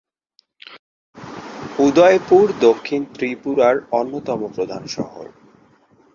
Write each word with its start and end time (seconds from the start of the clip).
উদয়পুর 1.79 2.45
দক্ষিণ 2.59 3.01
ত্রিপুরার 3.13 3.75
অন্যতম 3.91 4.39
প্রধান 4.55 4.83
শহর। 4.87 5.25